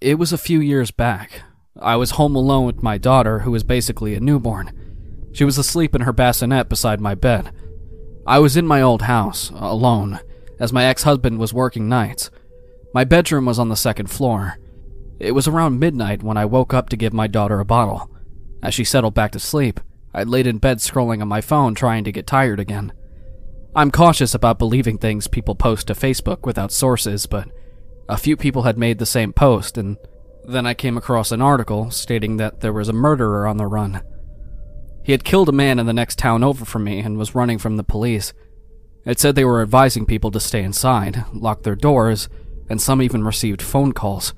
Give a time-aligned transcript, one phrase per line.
[0.00, 1.42] It was a few years back.
[1.76, 4.70] I was home alone with my daughter, who was basically a newborn.
[5.32, 7.50] She was asleep in her bassinet beside my bed.
[8.24, 10.20] I was in my old house, alone,
[10.60, 12.30] as my ex husband was working nights.
[12.94, 14.58] My bedroom was on the second floor.
[15.18, 18.08] It was around midnight when I woke up to give my daughter a bottle.
[18.62, 19.80] As she settled back to sleep,
[20.14, 22.92] I laid in bed scrolling on my phone trying to get tired again.
[23.74, 27.48] I'm cautious about believing things people post to Facebook without sources, but
[28.08, 29.96] a few people had made the same post, and
[30.46, 34.02] then I came across an article stating that there was a murderer on the run.
[35.04, 37.58] He had killed a man in the next town over from me and was running
[37.58, 38.32] from the police.
[39.04, 42.28] It said they were advising people to stay inside, lock their doors,
[42.68, 44.34] and some even received phone calls.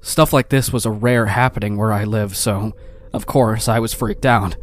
[0.00, 2.72] Stuff like this was a rare happening where I live, so,
[3.12, 4.56] of course, I was freaked out.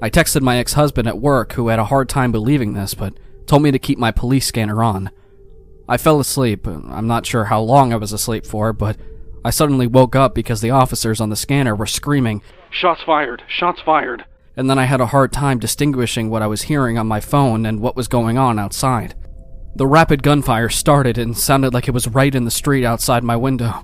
[0.00, 3.18] I texted my ex husband at work, who had a hard time believing this, but
[3.46, 5.10] told me to keep my police scanner on.
[5.88, 6.66] I fell asleep.
[6.66, 8.96] I'm not sure how long I was asleep for, but
[9.44, 13.42] I suddenly woke up because the officers on the scanner were screaming, Shots fired!
[13.48, 14.24] Shots fired!
[14.56, 17.64] And then I had a hard time distinguishing what I was hearing on my phone
[17.64, 19.14] and what was going on outside.
[19.76, 23.36] The rapid gunfire started and sounded like it was right in the street outside my
[23.36, 23.82] window.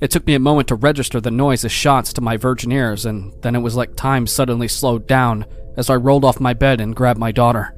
[0.00, 3.06] It took me a moment to register the noise as shots to my virgin ears,
[3.06, 6.80] and then it was like time suddenly slowed down as I rolled off my bed
[6.80, 7.74] and grabbed my daughter.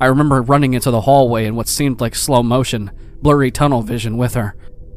[0.00, 4.16] I remember running into the hallway in what seemed like slow motion, blurry tunnel vision
[4.16, 4.54] with her,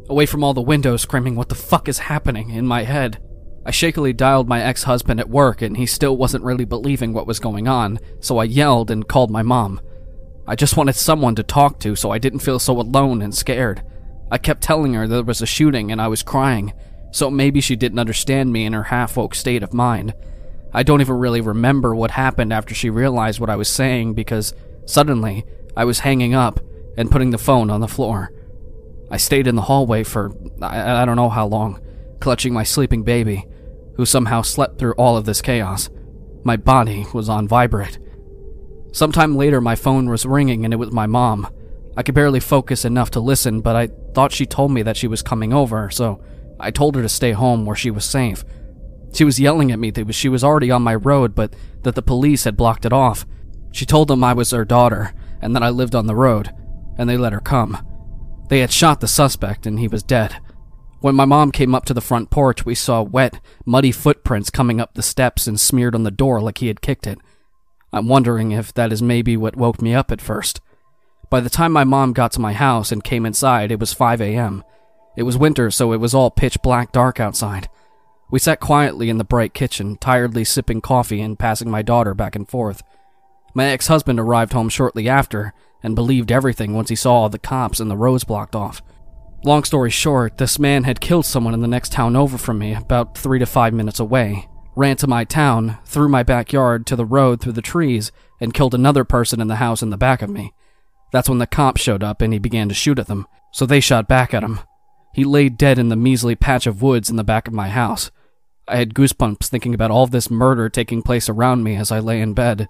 [0.10, 2.52] away from all the windows, screaming, What the fuck is happening?
[2.52, 3.20] in my head.
[3.66, 7.28] I shakily dialed my ex husband at work, and he still wasn't really believing what
[7.28, 9.82] was going on, so I yelled and called my mom.
[10.48, 13.84] I just wanted someone to talk to so I didn't feel so alone and scared.
[14.32, 16.74] I kept telling her there was a shooting and I was crying,
[17.12, 20.14] so maybe she didn't understand me in her half woke state of mind.
[20.74, 24.54] I don't even really remember what happened after she realized what I was saying because
[24.86, 26.60] suddenly I was hanging up
[26.98, 28.34] and putting the phone on the floor.
[29.10, 31.82] I stayed in the hallway for I, I don't know how long,
[32.20, 33.46] clutching my sleeping baby,
[33.96, 35.90] who somehow slept through all of this chaos.
[36.44, 38.00] My body was on vibrate.
[38.94, 41.48] Sometime later, my phone was ringing and it was my mom.
[41.96, 45.08] I could barely focus enough to listen, but I thought she told me that she
[45.08, 46.22] was coming over, so
[46.60, 48.46] I told her to stay home where she was safe.
[49.14, 51.54] She was yelling at me that she was already on my road, but
[51.84, 53.26] that the police had blocked it off.
[53.72, 56.54] She told them I was her daughter, and that I lived on the road,
[56.98, 57.78] and they let her come.
[58.50, 60.38] They had shot the suspect, and he was dead.
[61.00, 64.80] When my mom came up to the front porch, we saw wet, muddy footprints coming
[64.80, 67.18] up the steps and smeared on the door like he had kicked it.
[67.92, 70.62] I'm wondering if that is maybe what woke me up at first.
[71.30, 74.22] By the time my mom got to my house and came inside, it was 5
[74.22, 74.64] a.m.
[75.18, 77.68] It was winter, so it was all pitch black dark outside.
[78.30, 82.36] We sat quietly in the bright kitchen, tiredly sipping coffee and passing my daughter back
[82.36, 82.84] and forth.
[83.54, 85.54] My ex husband arrived home shortly after
[85.84, 88.82] and believed everything once he saw the cops and the roads blocked off.
[89.44, 92.76] Long story short, this man had killed someone in the next town over from me,
[92.76, 97.06] about three to five minutes away, ran to my town, through my backyard to the
[97.06, 100.30] road through the trees, and killed another person in the house in the back of
[100.30, 100.54] me.
[101.12, 103.80] That's when the cops showed up and he began to shoot at them, so they
[103.80, 104.60] shot back at him.
[105.14, 108.12] He lay dead in the measly patch of woods in the back of my house.
[108.68, 112.22] I had goosebumps thinking about all this murder taking place around me as I lay
[112.22, 112.70] in bed.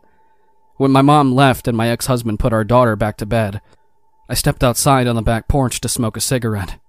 [0.82, 3.62] When my mom left and my ex husband put our daughter back to bed,
[4.28, 6.80] I stepped outside on the back porch to smoke a cigarette.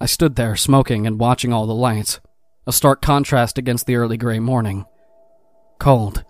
[0.00, 2.18] I stood there smoking and watching all the lights,
[2.66, 4.86] a stark contrast against the early gray morning.
[5.78, 6.24] Cold,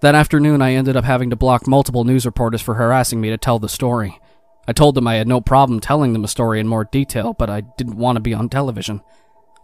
[0.00, 3.36] that afternoon, I ended up having to block multiple news reporters for harassing me to
[3.36, 4.20] tell the story.
[4.68, 7.50] I told them I had no problem telling them a story in more detail, but
[7.50, 9.00] I didn't want to be on television.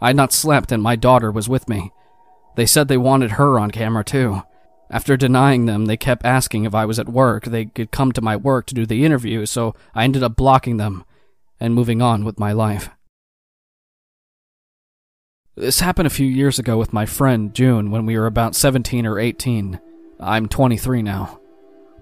[0.00, 1.92] I had not slept, and my daughter was with me.
[2.56, 4.42] They said they wanted her on camera, too.
[4.90, 7.44] After denying them, they kept asking if I was at work.
[7.44, 10.76] They could come to my work to do the interview, so I ended up blocking
[10.76, 11.04] them
[11.58, 12.90] and moving on with my life.
[15.54, 19.06] This happened a few years ago with my friend June when we were about 17
[19.06, 19.80] or 18.
[20.18, 21.40] I'm 23 now.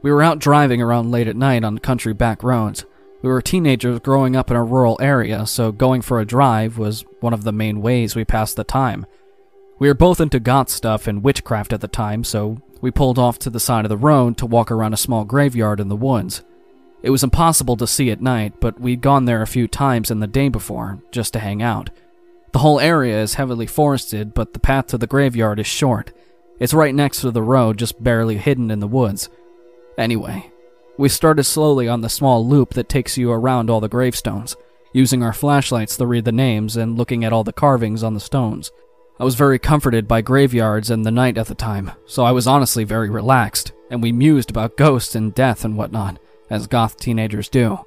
[0.02, 2.86] We were out driving around late at night on country back roads.
[3.22, 7.04] We were teenagers growing up in a rural area, so going for a drive was
[7.20, 9.04] one of the main ways we passed the time.
[9.78, 13.38] We were both into goth stuff and witchcraft at the time, so we pulled off
[13.40, 16.42] to the side of the road to walk around a small graveyard in the woods.
[17.02, 20.20] It was impossible to see at night, but we'd gone there a few times in
[20.20, 21.90] the day before, just to hang out.
[22.52, 26.12] The whole area is heavily forested, but the path to the graveyard is short.
[26.58, 29.30] It's right next to the road, just barely hidden in the woods.
[29.96, 30.50] Anyway,
[30.98, 34.56] we started slowly on the small loop that takes you around all the gravestones,
[34.92, 38.20] using our flashlights to read the names and looking at all the carvings on the
[38.20, 38.70] stones.
[39.20, 42.46] I was very comforted by graveyards and the night at the time, so I was
[42.46, 46.18] honestly very relaxed, and we mused about ghosts and death and whatnot,
[46.48, 47.80] as goth teenagers do.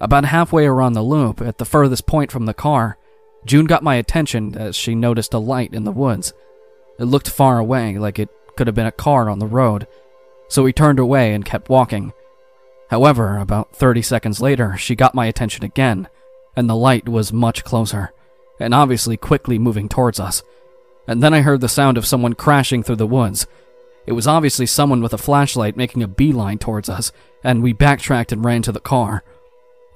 [0.00, 2.96] About halfway around the loop, at the furthest point from the car,
[3.44, 6.32] June got my attention as she noticed a light in the woods.
[6.98, 9.86] It looked far away, like it could have been a car on the road,
[10.48, 12.14] so we turned away and kept walking.
[12.88, 16.08] However, about 30 seconds later, she got my attention again,
[16.56, 18.14] and the light was much closer,
[18.58, 20.42] and obviously quickly moving towards us.
[21.06, 23.46] And then I heard the sound of someone crashing through the woods.
[24.06, 27.12] It was obviously someone with a flashlight making a beeline towards us,
[27.42, 29.22] and we backtracked and ran to the car.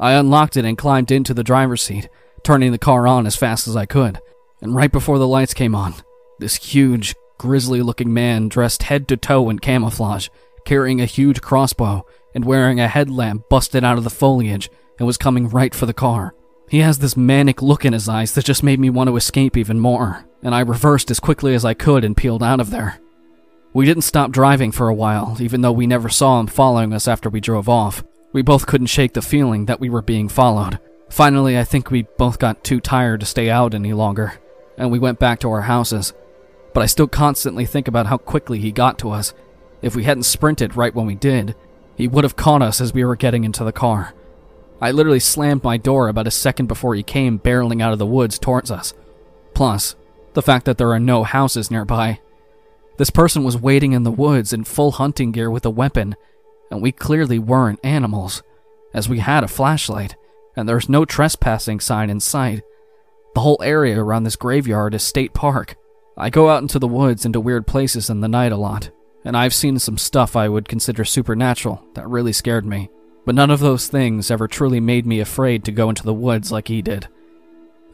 [0.00, 2.08] I unlocked it and climbed into the driver's seat,
[2.42, 4.20] turning the car on as fast as I could.
[4.60, 5.94] And right before the lights came on,
[6.38, 10.28] this huge, grisly looking man dressed head to toe in camouflage,
[10.64, 15.16] carrying a huge crossbow, and wearing a headlamp busted out of the foliage, and was
[15.16, 16.34] coming right for the car.
[16.68, 19.56] He has this manic look in his eyes that just made me want to escape
[19.56, 23.00] even more, and I reversed as quickly as I could and peeled out of there.
[23.72, 27.08] We didn't stop driving for a while, even though we never saw him following us
[27.08, 28.04] after we drove off.
[28.32, 30.78] We both couldn't shake the feeling that we were being followed.
[31.08, 34.34] Finally, I think we both got too tired to stay out any longer,
[34.76, 36.12] and we went back to our houses.
[36.74, 39.32] But I still constantly think about how quickly he got to us.
[39.80, 41.54] If we hadn't sprinted right when we did,
[41.96, 44.12] he would have caught us as we were getting into the car.
[44.80, 48.06] I literally slammed my door about a second before he came barreling out of the
[48.06, 48.94] woods towards us.
[49.54, 49.96] Plus,
[50.34, 52.20] the fact that there are no houses nearby.
[52.96, 56.14] This person was waiting in the woods in full hunting gear with a weapon,
[56.70, 58.42] and we clearly weren't animals,
[58.94, 60.16] as we had a flashlight,
[60.56, 62.62] and there's no trespassing sign in sight.
[63.34, 65.76] The whole area around this graveyard is state park.
[66.16, 68.90] I go out into the woods into weird places in the night a lot,
[69.24, 72.90] and I've seen some stuff I would consider supernatural that really scared me.
[73.24, 76.50] But none of those things ever truly made me afraid to go into the woods
[76.50, 77.08] like he did.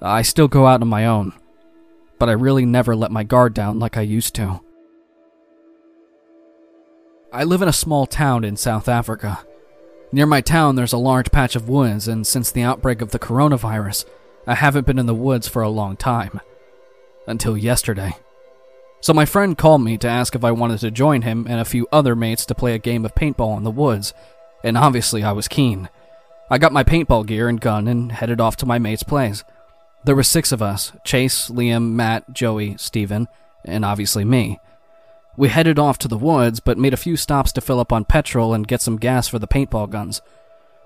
[0.00, 1.32] I still go out on my own,
[2.18, 4.60] but I really never let my guard down like I used to.
[7.32, 9.40] I live in a small town in South Africa.
[10.12, 13.18] Near my town, there's a large patch of woods, and since the outbreak of the
[13.18, 14.04] coronavirus,
[14.46, 16.40] I haven't been in the woods for a long time.
[17.26, 18.14] Until yesterday.
[19.00, 21.64] So my friend called me to ask if I wanted to join him and a
[21.64, 24.14] few other mates to play a game of paintball in the woods,
[24.64, 25.88] and obviously I was keen.
[26.50, 29.44] I got my paintball gear and gun and headed off to my mate's place.
[30.04, 33.28] There were six of us Chase, Liam, Matt, Joey, Steven,
[33.64, 34.58] and obviously me.
[35.36, 38.04] We headed off to the woods, but made a few stops to fill up on
[38.04, 40.22] petrol and get some gas for the paintball guns.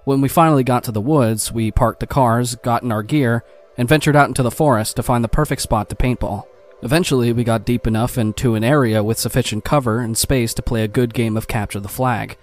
[0.04, 3.44] When we finally got to the woods, we parked the cars, got in our gear,
[3.76, 6.44] and ventured out into the forest to find the perfect spot to paintball.
[6.82, 10.82] Eventually, we got deep enough into an area with sufficient cover and space to play
[10.82, 12.38] a good game of capture the flag.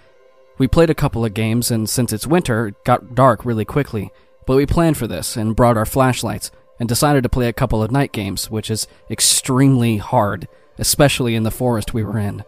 [0.57, 4.11] We played a couple of games, and since it's winter, it got dark really quickly,
[4.45, 7.81] but we planned for this and brought our flashlights and decided to play a couple
[7.83, 10.47] of night games, which is extremely hard
[10.77, 12.43] especially in the forest we were in.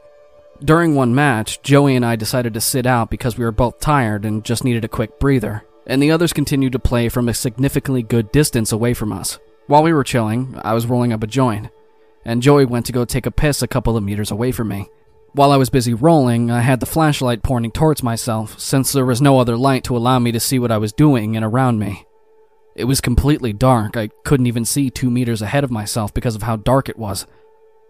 [0.64, 4.26] During one match, Joey and I decided to sit out because we were both tired
[4.26, 8.02] and just needed a quick breather, and the others continued to play from a significantly
[8.02, 9.40] good distance away from us.
[9.68, 11.70] While we were chilling, I was rolling up a joint,
[12.26, 14.90] and Joey went to go take a piss a couple of meters away from me.
[15.38, 19.22] While I was busy rolling, I had the flashlight pointing towards myself, since there was
[19.22, 22.08] no other light to allow me to see what I was doing and around me.
[22.76, 26.42] It was completely dark, I couldn't even see two meters ahead of myself because of
[26.42, 27.28] how dark it was.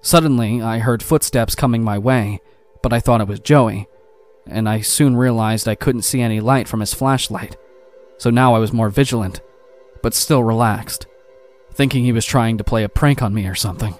[0.01, 2.41] Suddenly, I heard footsteps coming my way,
[2.83, 3.87] but I thought it was Joey,
[4.45, 7.55] and I soon realized I couldn't see any light from his flashlight,
[8.17, 9.39] so now I was more vigilant,
[10.03, 11.07] but still relaxed,
[11.71, 13.97] thinking he was trying to play a prank on me or something.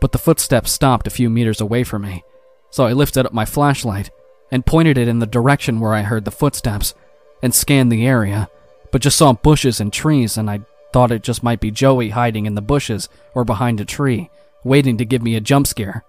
[0.00, 2.22] But the footsteps stopped a few meters away from me,
[2.70, 4.10] so I lifted up my flashlight
[4.50, 6.94] and pointed it in the direction where I heard the footsteps
[7.42, 8.48] and scanned the area,
[8.90, 10.60] but just saw bushes and trees, and I
[10.92, 14.30] thought it just might be Joey hiding in the bushes or behind a tree
[14.64, 16.04] waiting to give me a jump scare,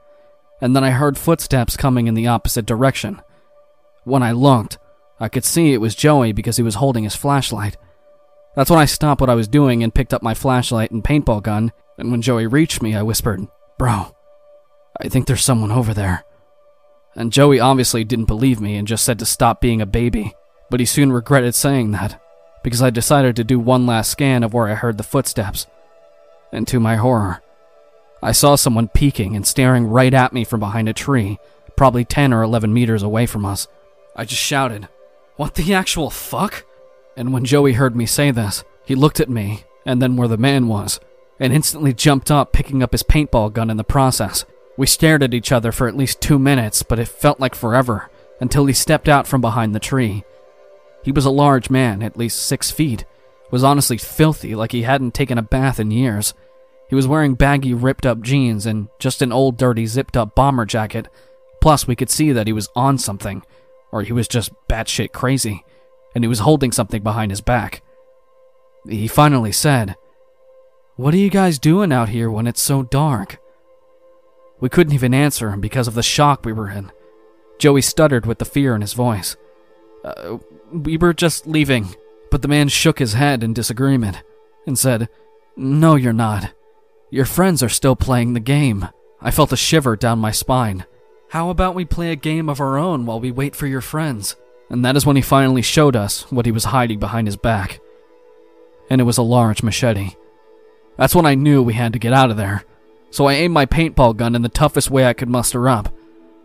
[0.59, 3.21] and then I heard footsteps coming in the opposite direction.
[4.03, 4.77] When I looked,
[5.19, 7.77] I could see it was Joey because he was holding his flashlight.
[8.55, 11.43] That's when I stopped what I was doing and picked up my flashlight and paintball
[11.43, 14.15] gun, and when Joey reached me, I whispered, Bro,
[14.99, 16.25] I think there's someone over there.
[17.15, 20.33] And Joey obviously didn't believe me and just said to stop being a baby,
[20.69, 22.21] but he soon regretted saying that,
[22.63, 25.67] because I decided to do one last scan of where I heard the footsteps.
[26.51, 27.41] And to my horror,
[28.23, 31.39] I saw someone peeking and staring right at me from behind a tree,
[31.75, 33.67] probably 10 or 11 meters away from us.
[34.15, 34.87] I just shouted,
[35.35, 36.65] What the actual fuck?
[37.17, 40.37] And when Joey heard me say this, he looked at me and then where the
[40.37, 40.99] man was,
[41.39, 44.45] and instantly jumped up, picking up his paintball gun in the process.
[44.81, 48.09] We stared at each other for at least two minutes, but it felt like forever,
[48.39, 50.23] until he stepped out from behind the tree.
[51.03, 53.05] He was a large man, at least six feet,
[53.51, 56.33] was honestly filthy like he hadn't taken a bath in years.
[56.89, 60.65] He was wearing baggy, ripped up jeans and just an old, dirty, zipped up bomber
[60.65, 61.07] jacket.
[61.61, 63.43] Plus, we could see that he was on something,
[63.91, 65.63] or he was just batshit crazy,
[66.15, 67.83] and he was holding something behind his back.
[68.89, 69.95] He finally said,
[70.95, 73.37] What are you guys doing out here when it's so dark?
[74.61, 76.91] We couldn't even answer him because of the shock we were in.
[77.59, 79.35] Joey stuttered with the fear in his voice.
[80.05, 80.37] Uh,
[80.71, 81.95] we were just leaving,
[82.29, 84.23] but the man shook his head in disagreement
[84.65, 85.09] and said,
[85.57, 86.53] No, you're not.
[87.09, 88.87] Your friends are still playing the game.
[89.19, 90.85] I felt a shiver down my spine.
[91.29, 94.35] How about we play a game of our own while we wait for your friends?
[94.69, 97.81] And that is when he finally showed us what he was hiding behind his back.
[98.89, 100.15] And it was a large machete.
[100.97, 102.63] That's when I knew we had to get out of there.
[103.11, 105.93] So I aimed my paintball gun in the toughest way I could muster up.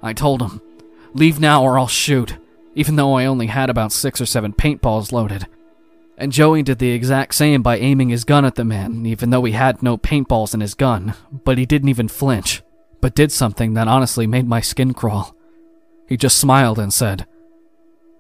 [0.03, 0.61] I told him,
[1.15, 2.37] Leave now or I'll shoot,
[2.75, 5.47] even though I only had about six or seven paintballs loaded.
[6.19, 9.45] And Joey did the exact same by aiming his gun at the man, even though
[9.45, 12.63] he had no paintballs in his gun, but he didn't even flinch
[13.01, 15.35] but did something that honestly made my skin crawl.
[16.09, 17.27] He just smiled and said,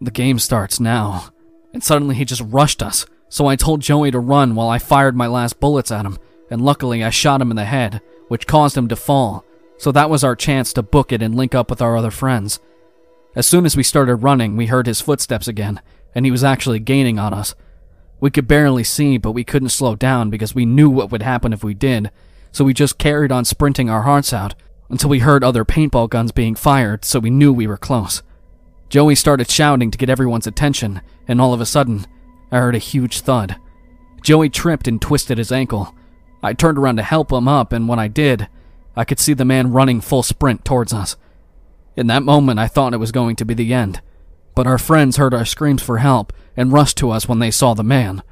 [0.00, 1.31] The game starts now.
[1.73, 5.17] And suddenly he just rushed us, so I told Joey to run while I fired
[5.17, 6.19] my last bullets at him,
[6.50, 9.45] and luckily I shot him in the head, which caused him to fall,
[9.78, 12.61] so that was our chance to book it and link up with our other friends.
[13.35, 15.80] As soon as we started running, we heard his footsteps again,
[16.14, 17.54] and he was actually gaining on us.
[18.21, 21.52] We could barely see, but we couldn't slow down because we knew what would happen
[21.52, 22.11] if we did,
[22.50, 24.54] so we just carried on sprinting our hearts out
[24.88, 28.23] until we heard other paintball guns being fired, so we knew we were close.
[28.88, 32.06] Joey started shouting to get everyone's attention, and all of a sudden,
[32.52, 33.56] I heard a huge thud.
[34.23, 35.95] Joey tripped and twisted his ankle.
[36.43, 38.49] I turned around to help him up, and when I did,
[38.95, 41.16] I could see the man running full sprint towards us.
[41.97, 44.00] In that moment, I thought it was going to be the end,
[44.55, 47.75] but our friends heard our screams for help and rushed to us when they saw
[47.75, 48.23] the man.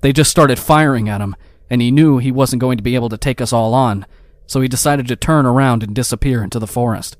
[0.00, 1.36] They just started firing at him,
[1.70, 4.06] and he knew he wasn't going to be able to take us all on,
[4.46, 7.16] so he decided to turn around and disappear into the forest.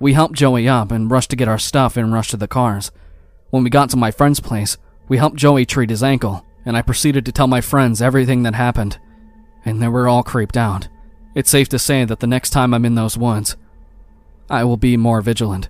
[0.00, 2.90] We helped Joey up and rushed to get our stuff and rushed to the cars.
[3.50, 6.82] When we got to my friend's place, we helped Joey treat his ankle, and I
[6.82, 8.98] proceeded to tell my friends everything that happened.
[9.64, 10.88] And they were all creeped out.
[11.34, 13.56] It's safe to say that the next time I'm in those woods,
[14.50, 15.68] I will be more vigilant.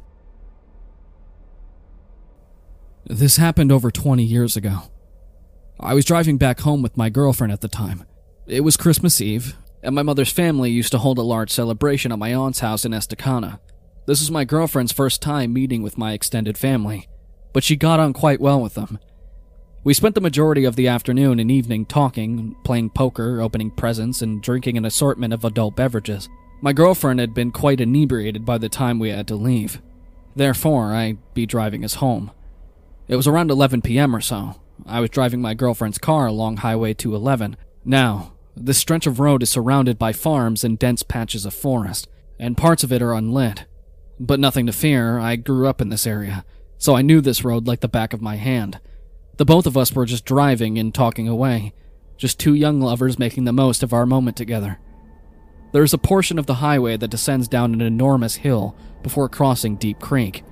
[3.05, 4.85] This happened over 20 years ago.
[5.79, 8.05] I was driving back home with my girlfriend at the time.
[8.47, 12.19] It was Christmas Eve, and my mother's family used to hold a large celebration at
[12.19, 13.59] my aunt's house in Estacada.
[14.07, 17.09] This was my girlfriend's first time meeting with my extended family,
[17.53, 18.99] but she got on quite well with them.
[19.85, 24.41] We spent the majority of the afternoon and evening talking, playing poker, opening presents, and
[24.41, 26.29] drinking an assortment of adult beverages.
[26.61, 29.83] My girlfriend had been quite inebriated by the time we had to leave.
[30.37, 32.31] Therefore, I'd be driving us home.
[33.09, 34.15] It was around 11 p.m.
[34.15, 34.61] or so.
[34.87, 37.57] I was driving my girlfriend's car along Highway 211.
[37.85, 42.09] Now, this stretch of road is surrounded by farms and dense patches of forest,
[42.39, 43.65] and parts of it are unlit.
[44.21, 46.45] But nothing to fear, I grew up in this area,
[46.79, 48.79] so I knew this road like the back of my hand.
[49.37, 51.73] The both of us were just driving and talking away,
[52.17, 54.79] just two young lovers making the most of our moment together.
[55.73, 59.77] There is a portion of the highway that descends down an enormous hill before crossing
[59.77, 60.45] Deep Creek.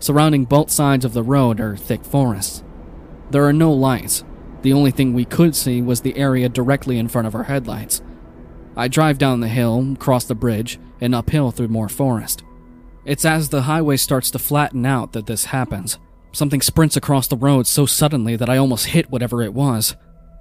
[0.00, 2.64] Surrounding both sides of the road are thick forests.
[3.30, 4.24] There are no lights,
[4.64, 8.00] the only thing we could see was the area directly in front of our headlights.
[8.76, 12.42] I drive down the hill, cross the bridge, and uphill through more forest.
[13.04, 15.98] It's as the highway starts to flatten out that this happens.
[16.34, 19.94] Something sprints across the road so suddenly that I almost hit whatever it was.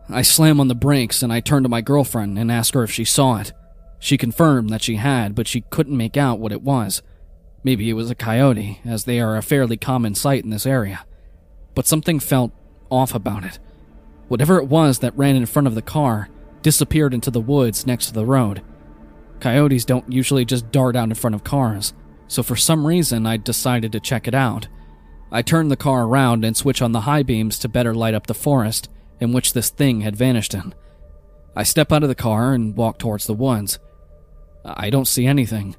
[0.09, 2.91] I slam on the brakes and I turn to my girlfriend and ask her if
[2.91, 3.53] she saw it.
[3.99, 7.03] She confirmed that she had, but she couldn't make out what it was.
[7.63, 11.05] Maybe it was a coyote, as they are a fairly common sight in this area.
[11.75, 12.51] But something felt
[12.89, 13.59] off about it.
[14.29, 16.27] Whatever it was that ran in front of the car
[16.63, 18.63] disappeared into the woods next to the road.
[19.39, 21.93] Coyotes don't usually just dart out in front of cars,
[22.27, 24.67] so for some reason I decided to check it out.
[25.33, 28.27] I turned the car around and switched on the high beams to better light up
[28.27, 30.73] the forest in which this thing had vanished in.
[31.55, 33.79] I step out of the car and walk towards the woods.
[34.63, 35.75] I don't see anything,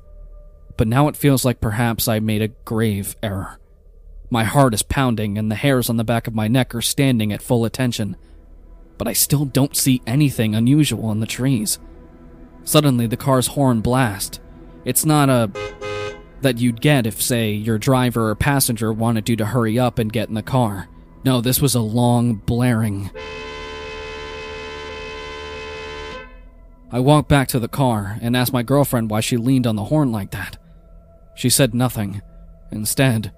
[0.77, 3.59] but now it feels like perhaps I made a grave error.
[4.29, 7.33] My heart is pounding and the hairs on the back of my neck are standing
[7.33, 8.17] at full attention
[8.99, 11.79] but I still don't see anything unusual in the trees.
[12.65, 14.41] Suddenly, the car's horn blasts.
[14.85, 15.51] It's not a
[16.45, 20.13] that you'd get if, say, your driver or passenger wanted you to hurry up and
[20.13, 20.89] get in the car.
[21.25, 23.11] No, this was a long, blaring.
[26.93, 29.87] I walked back to the car and asked my girlfriend why she leaned on the
[29.87, 30.59] horn like that.
[31.35, 32.23] She said nothing.
[32.71, 33.33] Instead,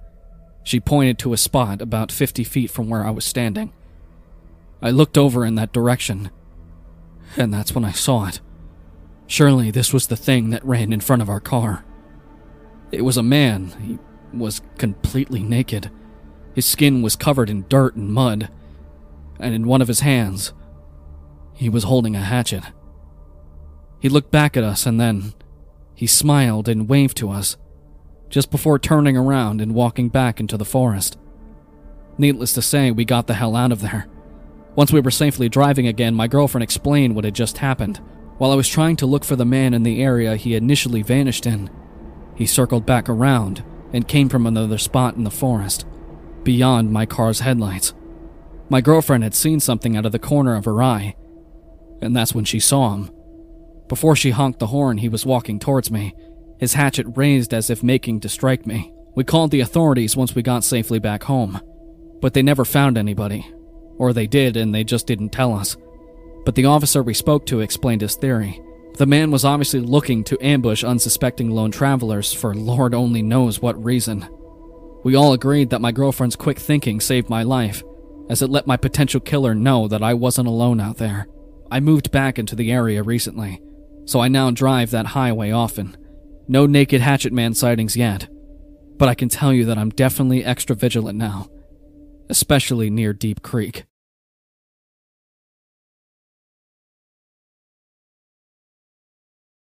[0.63, 3.73] she pointed to a spot about 50 feet from where I was standing.
[4.81, 6.29] I looked over in that direction,
[7.35, 8.41] and that's when I saw it.
[9.25, 11.83] Surely this was the thing that ran in front of our car.
[12.91, 13.67] It was a man.
[13.81, 13.99] He
[14.33, 15.91] was completely naked.
[16.53, 18.49] His skin was covered in dirt and mud,
[19.39, 20.53] and in one of his hands,
[21.53, 22.63] he was holding a hatchet.
[23.99, 25.33] He looked back at us and then
[25.95, 27.57] he smiled and waved to us,
[28.29, 31.17] just before turning around and walking back into the forest.
[32.17, 34.07] Needless to say, we got the hell out of there.
[34.75, 37.99] Once we were safely driving again, my girlfriend explained what had just happened.
[38.37, 41.47] While I was trying to look for the man in the area he initially vanished
[41.47, 41.71] in,
[42.37, 45.85] he circled back around and came from another spot in the forest,
[46.43, 47.93] beyond my car's headlights.
[48.69, 51.15] My girlfriend had seen something out of the corner of her eye,
[51.99, 53.09] and that's when she saw him.
[53.87, 56.13] Before she honked the horn, he was walking towards me,
[56.59, 58.93] his hatchet raised as if making to strike me.
[59.15, 61.59] We called the authorities once we got safely back home,
[62.21, 63.47] but they never found anybody.
[63.97, 65.75] Or they did, and they just didn't tell us.
[66.45, 68.61] But the officer we spoke to explained his theory.
[68.97, 73.83] The man was obviously looking to ambush unsuspecting lone travelers for Lord only knows what
[73.83, 74.27] reason.
[75.03, 77.83] We all agreed that my girlfriend's quick thinking saved my life,
[78.27, 81.27] as it let my potential killer know that I wasn't alone out there.
[81.69, 83.61] I moved back into the area recently,
[84.05, 85.95] so I now drive that highway often.
[86.47, 88.27] No naked hatchet man sightings yet,
[88.97, 91.49] but I can tell you that I'm definitely extra vigilant now,
[92.29, 93.85] especially near Deep Creek.